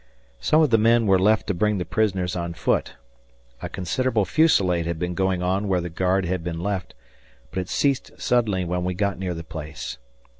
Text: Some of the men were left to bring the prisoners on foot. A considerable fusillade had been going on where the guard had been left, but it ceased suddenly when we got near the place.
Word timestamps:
Some 0.39 0.63
of 0.63 0.71
the 0.71 0.79
men 0.79 1.05
were 1.05 1.19
left 1.19 1.45
to 1.45 1.53
bring 1.53 1.77
the 1.77 1.85
prisoners 1.85 2.35
on 2.35 2.55
foot. 2.55 2.93
A 3.61 3.69
considerable 3.69 4.25
fusillade 4.25 4.87
had 4.87 4.97
been 4.97 5.13
going 5.13 5.43
on 5.43 5.67
where 5.67 5.79
the 5.79 5.91
guard 5.91 6.25
had 6.25 6.43
been 6.43 6.59
left, 6.59 6.95
but 7.51 7.59
it 7.59 7.69
ceased 7.69 8.09
suddenly 8.19 8.65
when 8.65 8.83
we 8.83 8.95
got 8.95 9.19
near 9.19 9.35
the 9.35 9.43
place. 9.43 9.99